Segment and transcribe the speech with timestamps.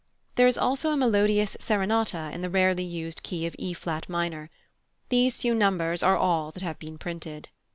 [0.33, 4.49] There is also a melodious serenata in the rarely used key of E flat minor.
[5.09, 7.49] These few numbers are all that have been printed.